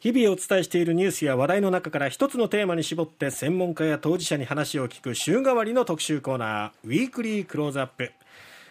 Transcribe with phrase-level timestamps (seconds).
[0.00, 8.12] 日々お伝えしているニュースや話題の中から一つのテーマに絞って専門家や当事者に話を聞く週替わりの特集コーナーウィークリークローズアップ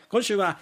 [0.07, 0.57] 今週は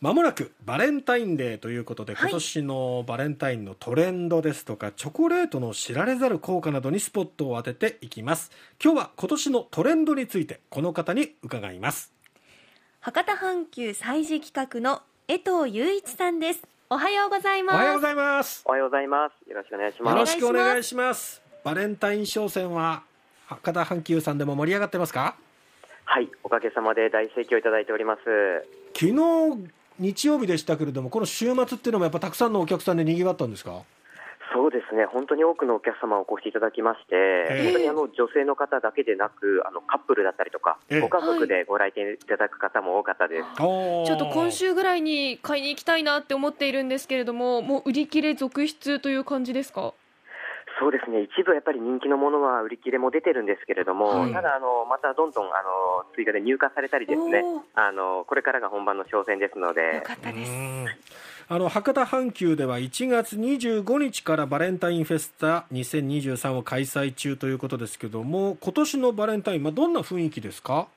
[0.00, 8.50] まもなくバレンタインデーということで、今年のバレンタインのトレンドですとかチョコレートの知られざる効果などにスポットを当てていきます。
[8.82, 12.12] 今日は今年のトレンドについてこの方に伺います。
[13.00, 19.50] 博多阪急祭事企画の江藤雄一さんですおはようございますおはようございますおはようございます。
[19.50, 20.32] よろしくお願いしよろます。
[20.32, 23.02] しくお願いしますバレンタイン商戦は
[23.46, 25.34] 博多阪急さんでも盛り上がってますか？
[26.04, 28.20] はい、おかげさまで大盛況いただいております。
[28.94, 33.82] 昨日日曜日でしたけれどもこの週末っていうのもやっぱたくさんのお客さんで賑わったんですか？
[34.56, 37.64] そうですね、本当に多くのお客様お越しいただきまして、ええ。
[37.64, 41.00] 本当にあの女性の方だけでなく、あのカップルだったりとか、ええ。
[41.00, 43.42] ご家族でご来店いただく方も多かったです。
[43.58, 49.92] ちょちょっと今週ぐらいに買いに行きたいなって思っているんですけれども、もう売り切れ続出という感じですか？
[50.80, 54.32] そうですね、一部やっぱり人気のものは売り切れも出てるんですけれども、はい。
[54.32, 57.42] ただあの、またどんどんあの追加で入荷されたりですね
[57.74, 60.52] あのこれからが本番の商戦ですのよで、かったです。
[61.48, 70.88] あの博多阪急では1月25日からバレンタインフェスタ2023を開催中ということですけども今年のバレンタイン、まあ、どんな雰囲気ですか？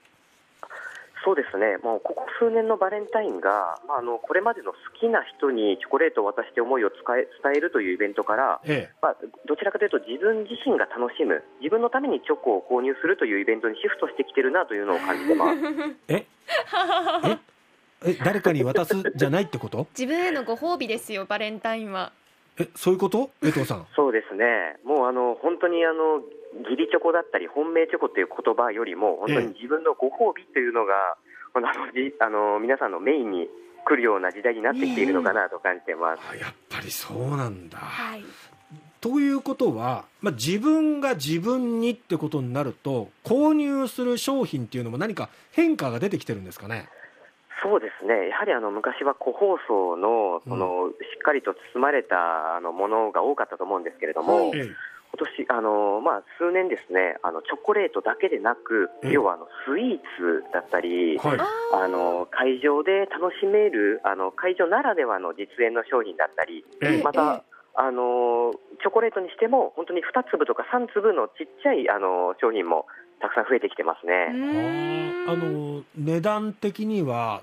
[1.24, 8.90] そうですね、もうここ数年のバレンタインが、まあ、あのこれまでの好きな人にチョコレートを渡して思いを伝え伝えるというイベントから、え。
[9.02, 15.60] まあ、どちらかというと自分自身が楽しむ、自分のためにチョコを購入するというイベントにシフトしてきてるなというのを感じてます。
[16.08, 16.26] え？
[17.30, 17.38] え？
[18.06, 19.88] え誰かに渡すじゃないってこと？
[19.98, 22.12] 自分へのご褒美ですよ、バレンタインは。
[22.60, 23.32] えそういうこと？
[23.44, 26.22] 江藤さん そうですね、もうあの本当にあの
[26.64, 31.16] 義理チョコだったり、本命チョコという言葉よりも、本当に自分のご褒美というのが、
[31.54, 33.50] あのじあの皆さんのメインに
[33.86, 36.22] 来るような時代になってきているのかなと感じてます。
[36.32, 37.78] あやっぱりそうなんだ。
[37.78, 38.24] はい。
[39.02, 46.90] ということは、まあ、自分が自分にってことになると購入する商品っていうのも何か変化が出てきてるんですかね？
[47.62, 54.60] そうですね、やはりあの昔は個包装のその、しっかりと包まれたあのものが多かったと思うんですけれども、はい。
[54.60, 54.70] え
[55.12, 61.40] 今年あのまあ数年ですね、あのチョコレートだけでなく、ええ要はあのスイーツだったり、はい。
[61.74, 67.04] あの会場で楽しめるあの会場ならではの実演の商品だったり、ええ。
[67.04, 67.44] また、
[67.74, 72.86] あのチョコレートにしても本当に2粒とか3粒のちっちゃいあの商品も
[73.20, 74.30] たくさん増えてきてますうね。
[75.28, 77.42] あの値段的には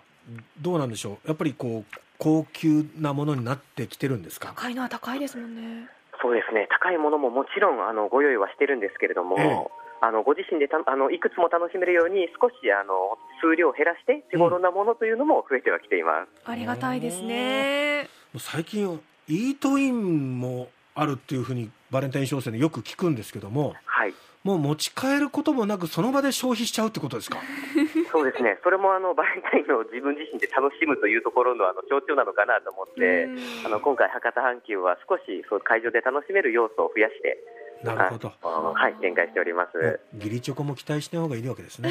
[0.60, 1.28] どうなんでしょう？
[1.28, 4.53] やっぱりこう高級なものになってきてるんですか？
[4.56, 5.88] 高いのは高いですもんね。
[6.22, 9.66] そうですね高いものももちろんあのご用意はしてるんですけれども、ええ
[10.03, 16.28] あのご自身でたあのいくつも楽しめるように少しあの数量を減らして手頃なものというのも増えてはきています。
[16.44, 18.06] ありがたいですね。
[18.38, 24.12] 最近イートインもあるっていうふうにバレンタイン商戦でよく聞くんですけどもはい
[24.47, 27.39] もう持ち帰ることもなくその場で消費しちゃうってことですか？
[28.12, 33.39] そうですね、それもあのバレンタインの自分自身で楽しむというところのあの象徴なのかなと思ってう、ん。
[33.67, 37.39] あの今回、博多阪急は少しそう会場で楽しめる要素を増やして、
[37.83, 38.33] なるほど。
[38.41, 40.01] はい、展開しております。
[40.17, 41.91] 義理チョコも期待した方がいいわけですね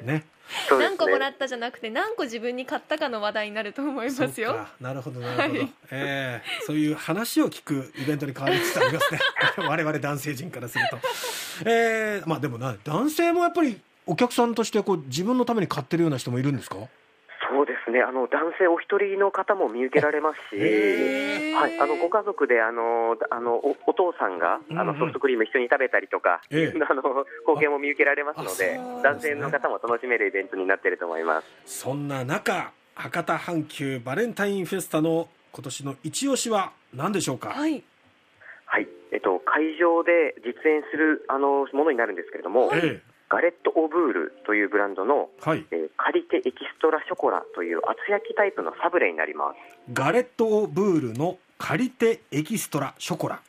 [0.00, 0.24] ね。
[0.70, 4.66] 何個もらねったじゃなくて何個自分に買ったかの話題になると思いますよ。
[4.80, 5.72] なるほどなるほど、はい。
[5.90, 9.20] えーそういう話を聞くイベントに変わりつつありますね。
[9.68, 10.98] 我々男性陣からすると。
[11.64, 16.76] えーまあでもな男性もやっぱりお客さんとしてこう自分のために買ってるような人もいるんですか？
[17.62, 18.02] そうですね。
[18.02, 20.58] あの男性お一人の方も見受けられますし。
[21.54, 24.86] はい、あのご家族であのあのおお父さんがあうんうん。
[24.86, 26.80] のソフトクリーム一緒に食べたりとか、ええ。
[26.82, 27.02] あの
[27.46, 31.46] 光景も見受けられますのであそう男性の方も楽しめるイベントになっていると思います。
[31.66, 37.84] そんな中博多阪急バレンタインフェスタの今年の一押しは何でしょうか、はい。
[38.66, 43.02] はい、えっと、会場で実演するあのものになるんですけれども、え
[43.32, 45.66] ガレット・オブールというブランドの、えはい。
[45.70, 49.56] えーカリテエキストラショコラという厚焼きタイプのサブレになります。
[49.92, 53.40] ガレット・オ・ブールのカリテエキストラショコラ。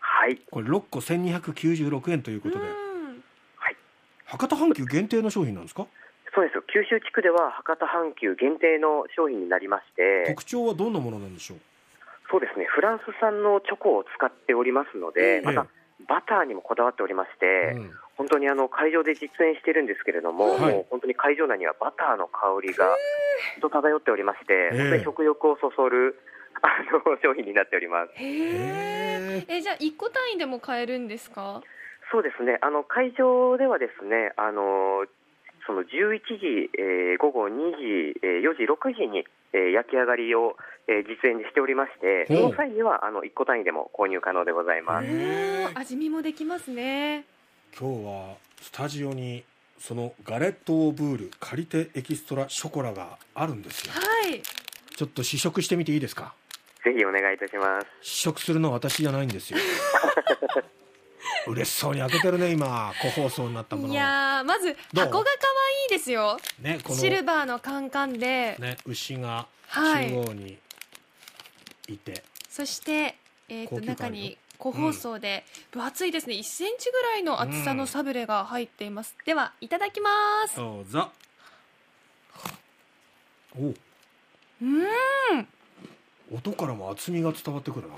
[0.00, 2.64] はい、これ6個1296円ということで。
[2.64, 3.24] うん。
[4.24, 5.86] 博多阪急限定の商品なんですか？
[6.34, 6.54] そうです。
[6.56, 11.58] よ九州地区では博多阪急限定の商品になりまして、特徴はどんなものなんでしょう？
[12.30, 15.40] そうですね、フランス産のチョコを使っておりますので、ええ。
[15.42, 15.66] また
[16.06, 22.86] バターにもこだわっておりまして、うん本当にあの会場で実演してるんですけれども、はいもう本当に会場内にはバターの香りが
[23.54, 26.18] ずっと漂っておりまして、え本当に食欲をそそる
[26.60, 26.66] あ
[27.06, 28.12] の商品になっております。
[28.16, 28.26] へ
[29.38, 29.44] え。
[29.46, 31.62] えじゃあ一個単位でも買えるんですか？
[32.10, 35.06] そうですね、あの会場ではですね、あの
[35.68, 40.56] その11時、えー午後2時、えー4時、6時にえー焼き上がりを、
[40.86, 45.06] えー実演しておりまして、その際にはあの1個単位でも購入可能でございます。
[45.74, 47.24] 味見もできますね。
[47.78, 49.44] 今日はスタジオに
[49.78, 53.92] そのガレット・オー・ブールカリテエキストラショコラがあるんですよ。
[53.92, 54.40] はい。
[54.96, 56.34] ちょっと試食してみていいですか？
[56.84, 57.86] ぜひお願いいたします。
[58.02, 59.58] 試食するのは私じゃないんですよ。
[61.46, 62.92] 嬉しそうに開けてるね今。
[63.02, 65.28] 個包装になったものいやーまず箱が可
[65.67, 66.38] 愛いですよ。
[66.60, 70.08] ねこのシルバーのカンカンで、ね牛がはい。
[70.10, 70.58] 中央に
[71.88, 73.16] いて、そして、
[73.48, 75.44] えー、と中に個包装で。
[75.70, 76.34] 分厚いですね。
[76.34, 80.10] 1センチぐらいの厚さのサブレが入っています、ではいただきま
[80.48, 80.56] す。
[80.56, 81.10] どうぞ。
[83.58, 83.68] お。
[83.68, 85.48] うーん。
[86.34, 87.94] 音からも厚みが伝わってくるな。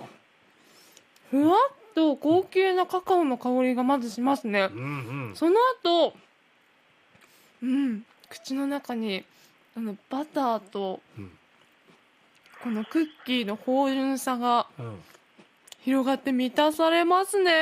[1.31, 4.69] ふわっと高級なカカオの香りがまずしますね。
[4.73, 5.37] うんうん。
[5.37, 6.15] その後
[7.63, 8.05] うん。
[8.29, 9.25] 口の中に
[9.77, 11.31] あのバターとうん。
[12.63, 15.01] このクッキーの芳醇さがうん。
[15.83, 17.53] 広がって満たされますね。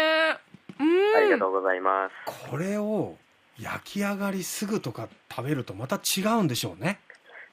[0.81, 1.17] うん。
[1.17, 2.13] ありがとうございます。
[2.51, 3.17] これを
[3.59, 7.01] 焼き上がりすぐとか食べるとまた違うんでしょうね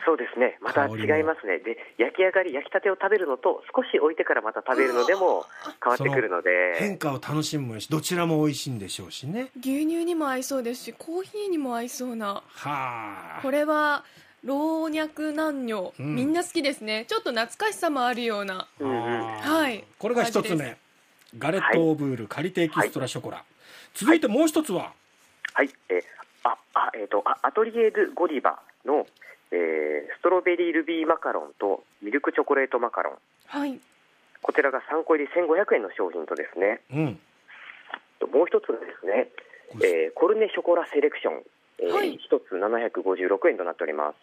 [0.05, 5.45] そうですね、また違いますね、で焼き上がり、焼きたてを食べるのと、少し置いてからまた食べるのでも
[5.83, 9.49] 変わってくるので、変化を楽しむもよしどちらも美味しいんでしょうしね。
[9.59, 12.27] 牛乳にも合いそうですしコーヒーにも合いそうな。
[12.27, 13.39] はあ。
[13.41, 14.03] これは
[14.43, 16.15] 老若男女、うん。
[16.15, 17.05] みんな好きですね。
[17.07, 18.67] ちょっと懐かしさもあるような。
[18.79, 19.83] はい。
[19.97, 20.77] これが一つ目。
[21.37, 23.43] ガレット・オー・ブールカリテエキストラショコラ、
[23.93, 24.93] 続いてもう一つは、
[25.53, 26.01] はい、え
[26.43, 29.05] ああえー、とあアトリエ・ドゥ・ゴディバの、
[29.55, 33.13] えーストロベリー・ルビーマカロンとミルクチョコレートマカロン、
[33.45, 33.79] はい。
[34.41, 37.19] こちらが3個入り1500円の商品とですね、うん。
[38.33, 39.29] もう一つがですね、
[39.85, 41.43] えーコルネショコラセレクション、
[41.79, 42.17] えーはい。
[42.17, 44.15] 一つ756円となっております。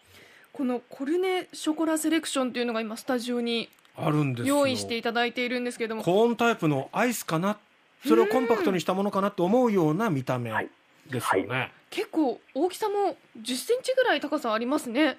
[0.51, 4.57] このコルネショコラセレクションというのが今スタジオにあるんですよ。
[4.57, 6.03] 用意していただいているんですけども。
[6.03, 7.57] コーンタイプのアイスかな？
[8.05, 10.69] それをコンパクトにしたものかなと思うような見た目はい。
[11.09, 15.17] ですよね、結構大きさも1 0センチぐらい高さありますね。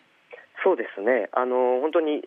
[0.64, 2.22] そうですね、あの本当にい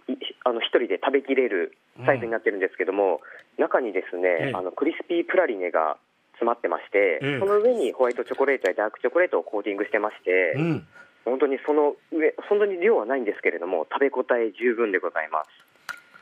[0.45, 3.19] あの一人で食べきれるサイズになってるんですけども、
[3.57, 4.53] 中にですね、ええ。
[4.55, 5.97] あのクリスピープラリネが
[6.33, 10.87] 詰まってまして、ええその上にホワイトチョコレートやダークチョコレートをコーティングしてまして、うん。
[11.25, 15.49] 本当にその上、本当に量はないんですけれども、食べ応え十分でございます。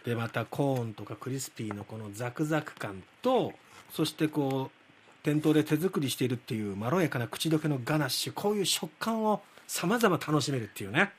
[0.06, 3.54] でまたコーンとかクリスピーのこのザクザク感と
[3.92, 4.85] そしてこう
[5.26, 11.12] 店頭で手作りしているっていうまろやかな口どけのガナッシュこういう食感をさまざま楽しめるっていうね。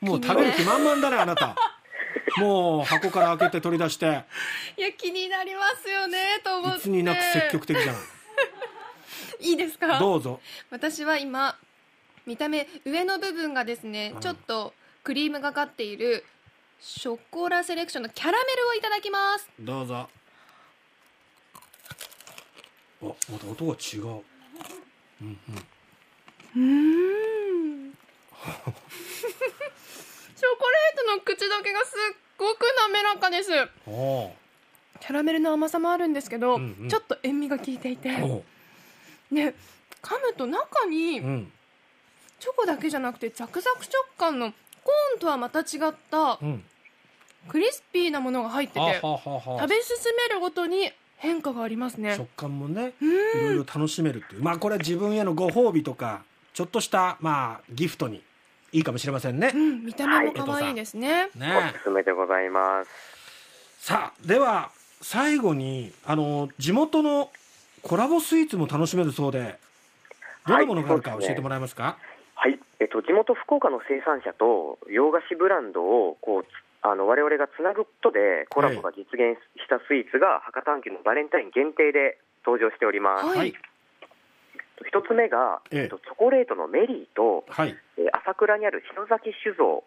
[0.00, 1.54] もう食べる気満々だねあなた。
[2.38, 4.24] もう箱から開けて取り出して。
[4.76, 6.78] いや気になりますよねと思って。
[6.78, 7.96] いつになく積極的じゃん。
[9.38, 10.00] いいですか？
[10.00, 10.40] どうぞ。
[10.70, 11.56] 私は今
[12.26, 14.20] 見た目上の部分がですね、うん。
[14.20, 14.74] ちょっと
[15.04, 16.24] クリームがかっている
[16.80, 19.48] ショコラセレクションのキャラメルをいただきます。
[19.60, 20.08] どうぞ
[23.10, 24.22] あまた音が違う。
[25.22, 25.38] うん
[26.56, 27.88] うん。
[27.90, 27.92] う
[30.36, 33.50] チョコレートの口どけがすっごく滑らかです。
[33.86, 34.32] お
[35.00, 36.88] キャラメルの甘さもあるんですけど、うんうん。
[36.88, 38.10] ちょっと塩味が効いていて。
[39.30, 39.54] ね
[40.02, 41.52] 噛むと中にうん。
[42.38, 46.64] チョコだけじゃなくてザクザク食感のコーンとはまた違ったうん。
[47.48, 49.60] クリスピーなものが入っててあははは。
[49.60, 50.90] 食べ進めるごとに
[51.24, 52.14] 変化がありますね。
[52.16, 54.42] 食感もねういろいんろ楽しめるっていう。
[54.42, 58.22] まあこれは自分へのご褒美とかちょっとしたまあギフトに
[58.72, 59.50] いいかもしれませんね。
[59.54, 61.72] うん見た目も可愛いですね、おね。
[61.78, 62.90] すすめでございます。
[63.78, 67.30] さあでは最後にあの地元の
[67.82, 69.58] コラボスイーツも楽しめるそうで
[70.46, 71.98] どんなものがあるか教えてもらえますか、
[72.34, 76.46] はい、えっと、地元福岡の生産者と洋菓子ブランドをこうつ
[76.84, 83.24] あの我々がつなぐことでコラボが実現したスイーツが博多阪急のバレンタイン限定で登場しております。
[83.24, 83.54] はい。
[84.84, 85.80] 一つ目が、ええ。
[85.82, 87.74] えっと、チョコレートのメリーと、はい。
[87.96, 89.84] えー朝倉にある篠崎酒造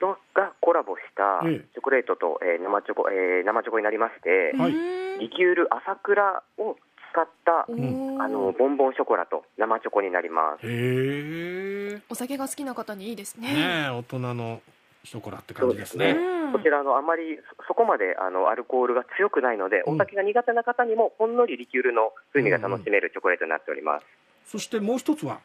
[0.00, 1.68] のがコラボしたええ。
[1.72, 4.72] チョコレートと、えー生チョコ、えー生チョコになりまして、はい。
[5.20, 6.76] リキュール朝倉を
[7.12, 10.66] 使ったあのボンボンショコラと生チョコになります。
[10.66, 12.00] へえ。
[12.08, 13.52] お酒が好きな方にいいですね。
[13.52, 14.60] ねえ大人の
[15.06, 16.12] ショコラって感じですね。
[16.12, 16.52] そうですうん。
[16.52, 19.94] こちらあのあまりそそこまであのアルコールが強くないので、うん。
[19.94, 24.06] お酒が苦手な方にもほんのりリキュールの風味が楽しめるチョコレートになっております。
[24.44, 25.40] そしてもう一つは、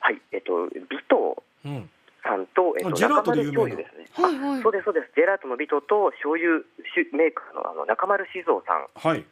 [0.00, 1.90] はい、えっとビトうん、
[2.22, 4.06] さんとえっとあジェラートで中丸有名な醤油ですね。
[4.14, 4.62] はいはい。
[4.62, 5.12] そうですそうです。
[5.16, 6.60] ジェラートのビトと醤油
[6.94, 9.24] 酒メーカーのあの中丸酒造さんはい。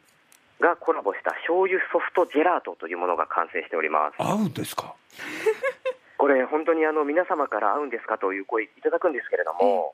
[0.59, 4.15] がコラボした醤油ソフトジェラートというものが完成しております。
[4.17, 4.95] 合うんですか？
[6.17, 9.93] これ本当にあの皆様から合うんですかという声いただくんですけれども、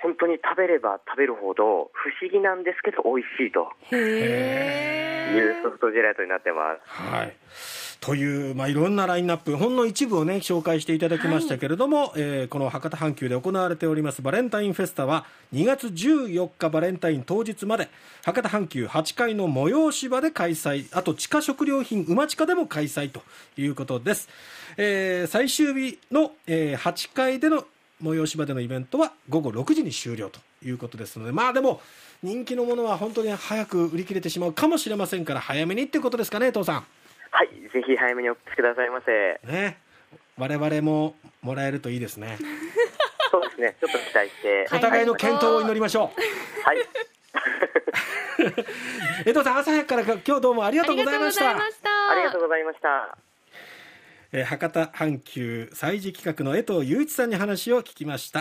[0.00, 6.80] 本当に食べれば食べるほど不思議なんですけど美味しいとへいうソフトジェラートになってます。
[6.86, 7.36] はい。
[8.00, 17.88] という、まあ、いろんなラインナップ、ほんの一部をね、紹介していただきましたけれども、えーこの博多阪急で行われておりますバレンタインフェスタは、2月14日バレンタイン当日まで、
[18.24, 23.22] 博多阪急8階の催し場で開催、あと地下食料品、馬地下でも開催と
[23.56, 24.28] いうことです。
[24.76, 27.64] えー最終日の、えー8階での
[28.00, 31.80] 催し場でのイベントは午後6時に終了ということですので、まあでも、
[32.22, 36.84] 人気のものは本当に早く売り切れてしまうかもしれませんから、早めにっていうことですかね、父さん。
[37.30, 39.40] はい、ぜひ早めにお越しくださいませ。
[39.46, 39.78] ね、
[40.36, 42.38] 我々ももらえるといいですね。
[43.30, 44.66] そうですね、ちょっと期待して。
[44.72, 46.12] お互いの健闘を祈りましょ
[46.64, 46.80] はい。
[46.80, 46.84] う。
[49.26, 51.50] 江藤さん、朝早くから今日どうもありがとうございました。
[51.50, 53.18] ありがとうございましたありがとうございました。
[54.30, 58.36] えー博多阪急祭事企画の江藤雄一さんに話を聞きました。